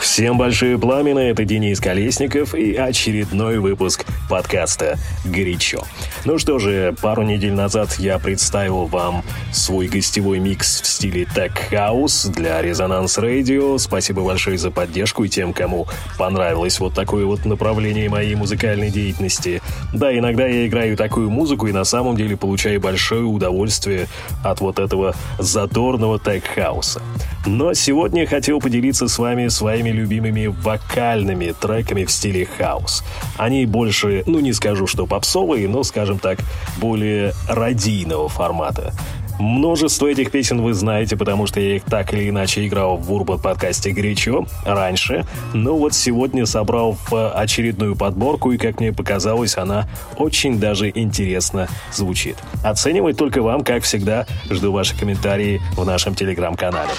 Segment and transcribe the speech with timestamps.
[0.00, 5.82] Всем большое пламя, это Денис Колесников и очередной выпуск подкаста «Горячо».
[6.24, 11.52] Ну что же, пару недель назад я представил вам свой гостевой микс в стиле Tech
[11.70, 13.78] House для Резонанс Radio.
[13.78, 19.62] Спасибо большое за поддержку и тем, кому понравилось вот такое вот направление моей музыкальной деятельности.
[19.92, 24.06] Да, иногда я играю такую музыку и на самом деле получаю большое удовольствие
[24.44, 27.00] от вот этого задорного Tech House.
[27.48, 33.02] Но сегодня я хотел поделиться с вами своими любимыми вокальными треками в стиле хаус.
[33.38, 36.40] Они больше, ну не скажу, что попсовые, но, скажем так,
[36.76, 38.92] более радийного формата.
[39.38, 43.38] Множество этих песен вы знаете, потому что я их так или иначе играл в Урбан
[43.40, 45.24] подкасте «Горячо» раньше.
[45.54, 51.68] Но вот сегодня собрал в очередную подборку, и, как мне показалось, она очень даже интересно
[51.92, 52.36] звучит.
[52.64, 54.26] Оценивать только вам, как всегда.
[54.50, 56.90] Жду ваши комментарии в нашем телеграм-канале.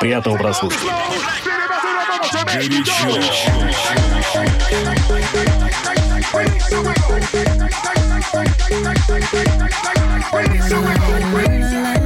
[0.00, 0.92] Приятного прослушивания.
[2.52, 3.20] Горячо.
[8.32, 8.46] When
[10.52, 12.05] it's so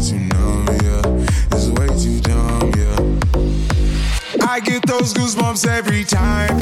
[0.00, 1.02] too numb, yeah.
[1.52, 4.46] It's way too dumb, yeah.
[4.48, 6.58] I get those goosebumps every time.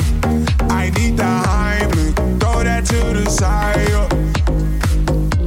[0.68, 3.78] I need the Heimlich, throw that to the side.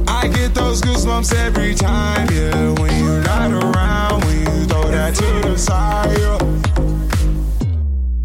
[0.08, 2.72] I get those goosebumps every time, yeah.
[2.80, 6.61] When you're not around, when you throw that to the side.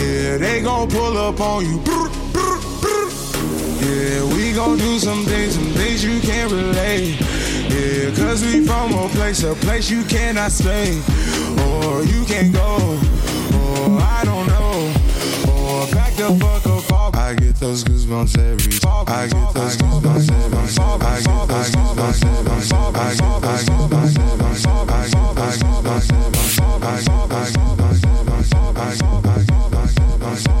[0.00, 1.82] Yeah, they gon' pull up on you.
[3.84, 7.20] Yeah, we gon' do some things, some things you can't relate.
[7.68, 10.98] Yeah, cause we from a place, a place you cannot stay.
[11.66, 12.98] Or you can't go.
[13.52, 14.92] Or I don't know.
[15.52, 17.16] Or back the fuck up off.
[17.16, 19.04] I get those goosebumps every time.
[19.06, 21.02] I get those goosebumps every time.
[21.02, 22.94] I get those goosebumps every time.
[22.96, 24.88] I get those goosebumps every time.
[24.88, 26.82] I get those goosebumps every time.
[26.82, 29.59] I get those goosebumps every time.
[30.32, 30.60] I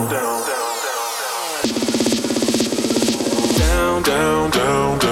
[4.03, 5.10] down, down, down.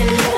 [0.00, 0.29] Truth,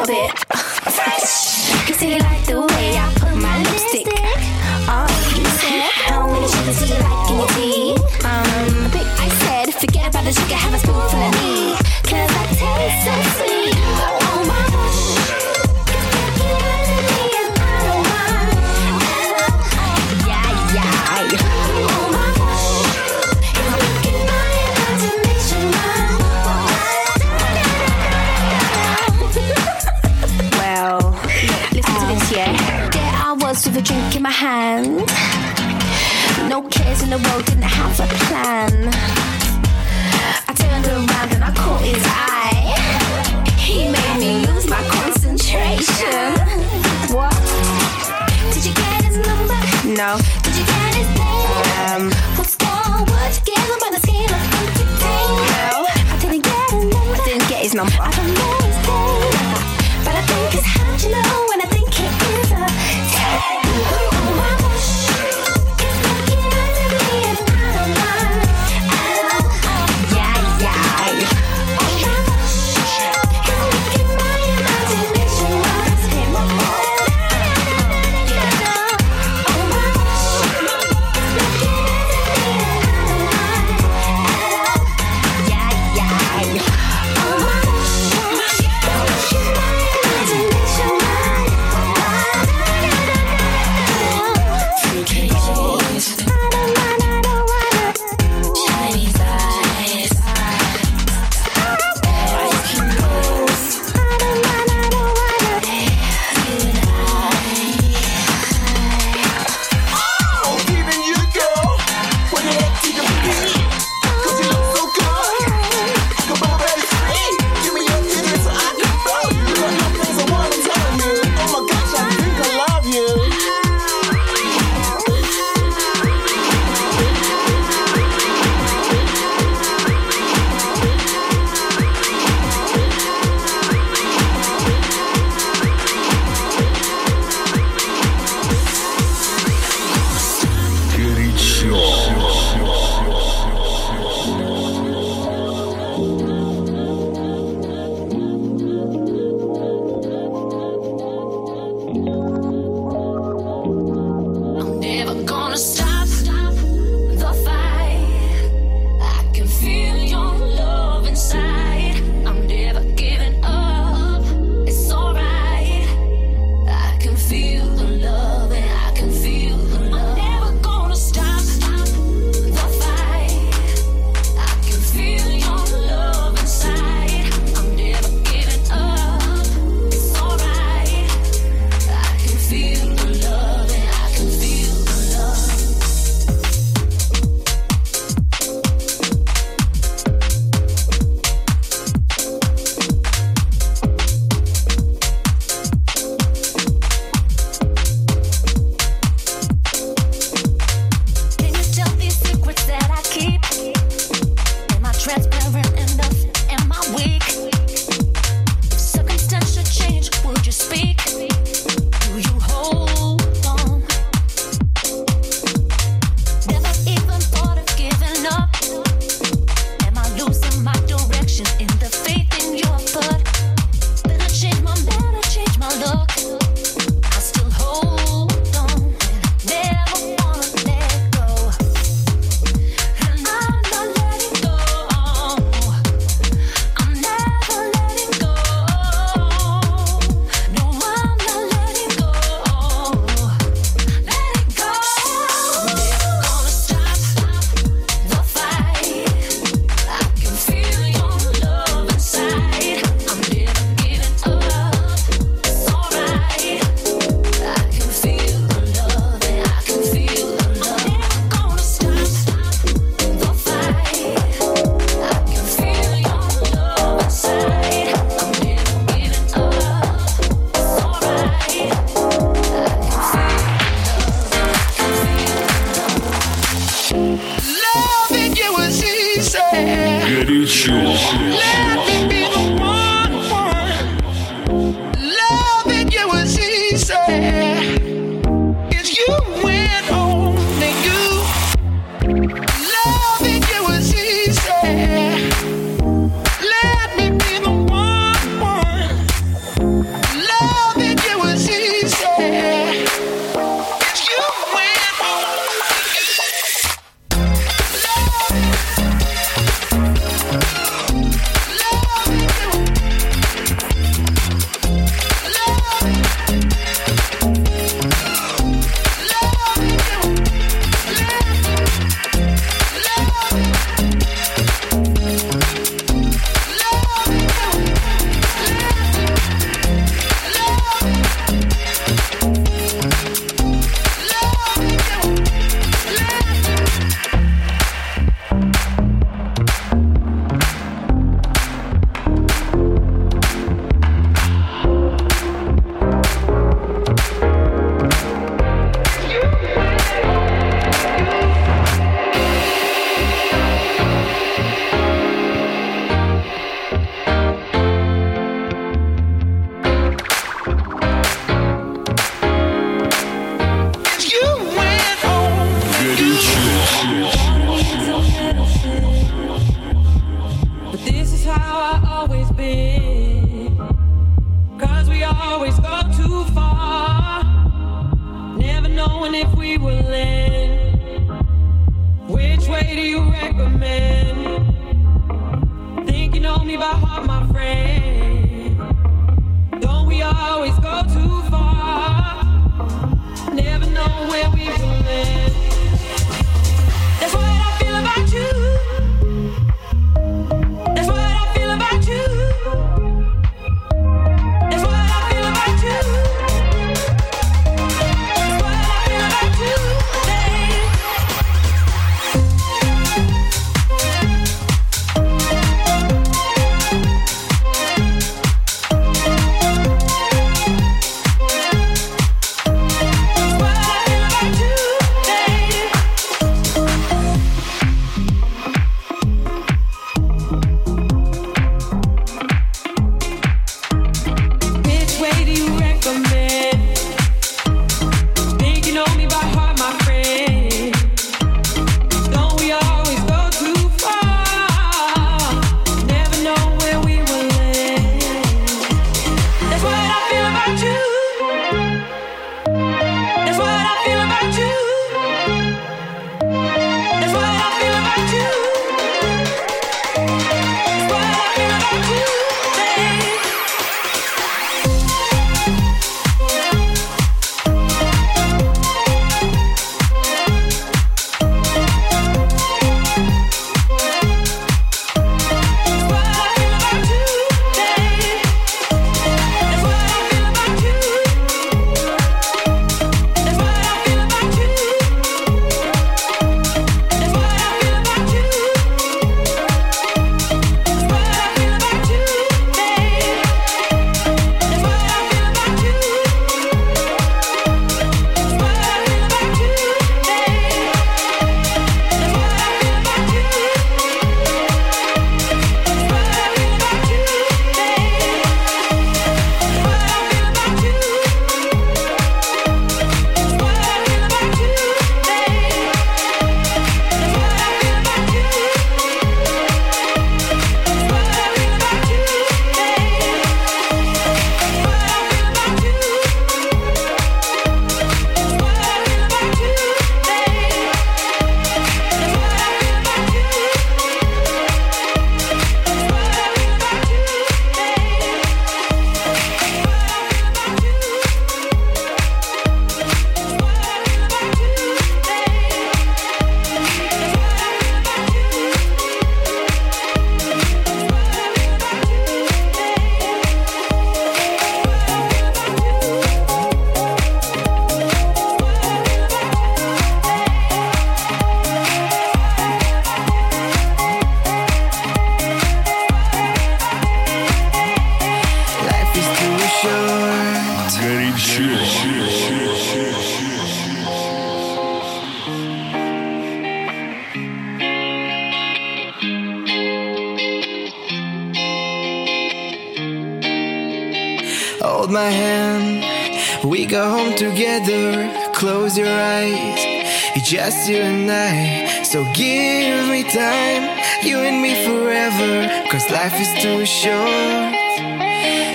[590.22, 591.83] just you and I.
[591.83, 593.62] So give me time,
[594.05, 595.68] you and me forever.
[595.70, 597.52] Cause life is too short.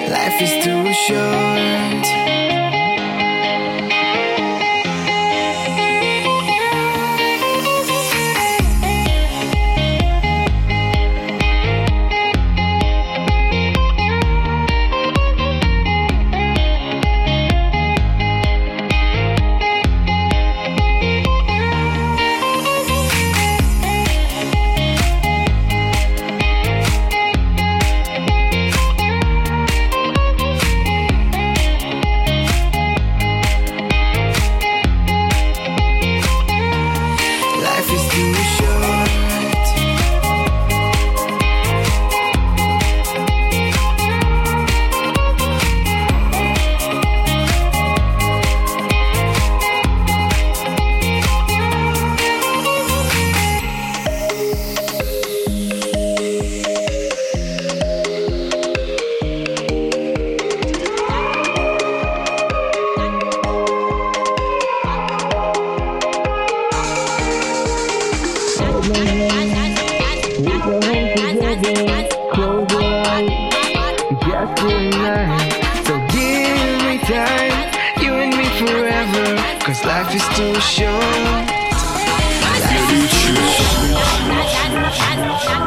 [0.09, 2.26] Life is too short.
[79.67, 81.01] Cause life is too short.
[82.41, 83.07] Life is too
[85.35, 85.66] short.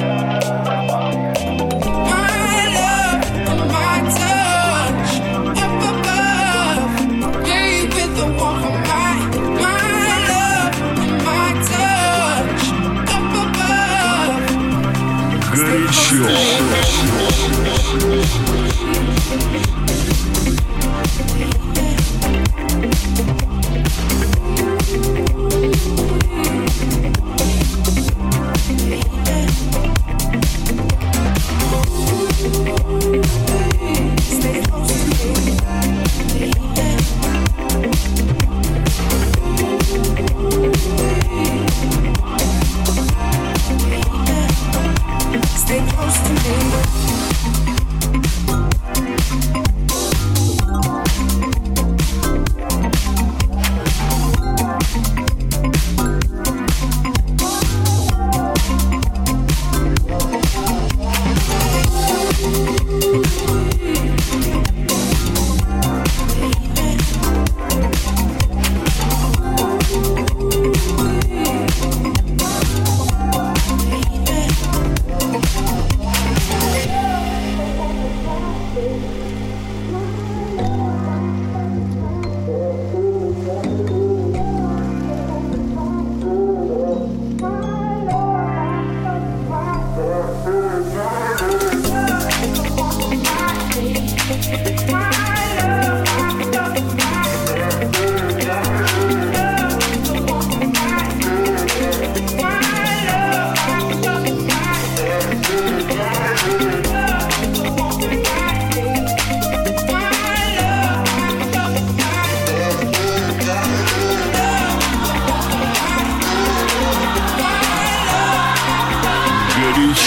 [0.00, 0.29] Lord.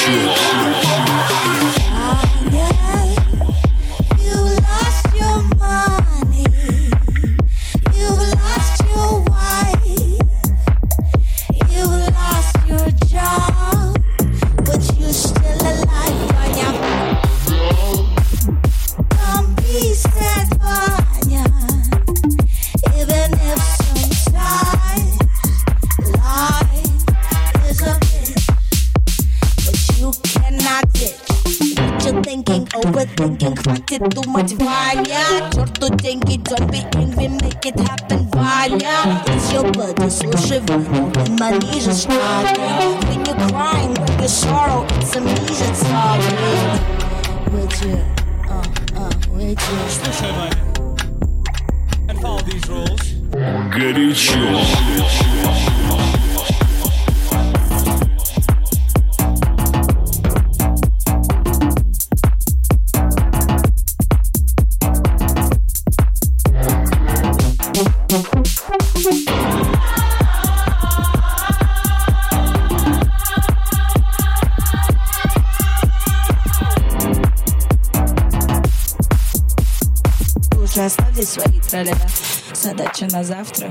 [0.07, 0.52] you.
[81.73, 81.97] целях
[82.53, 83.62] Задача на завтра.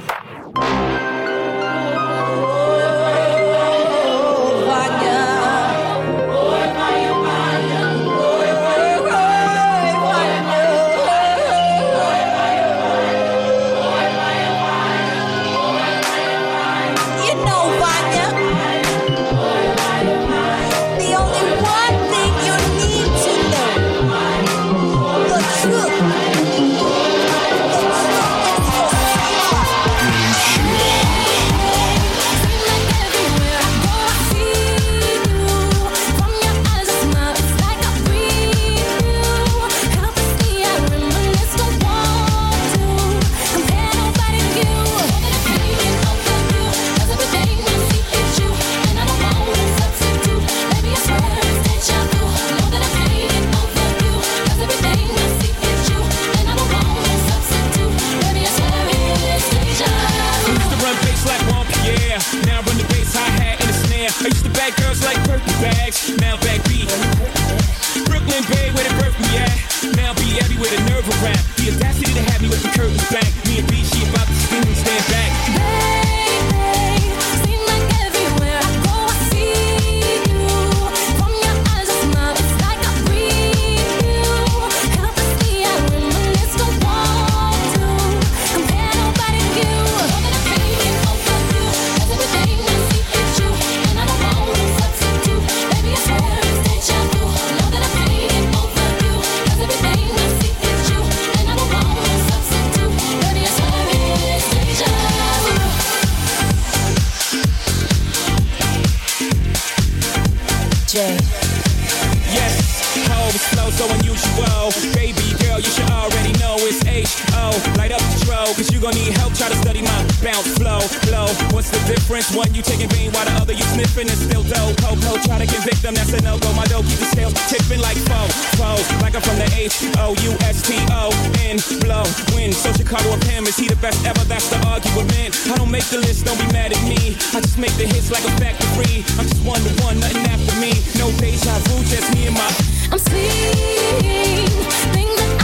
[136.12, 137.16] Just don't be mad at me.
[137.32, 139.00] I just make the hits like a factory.
[139.16, 140.76] I'm just one to one, nothing after me.
[141.00, 142.52] No deja vu, just me and my.
[142.92, 144.44] I'm seeing
[144.92, 145.41] things that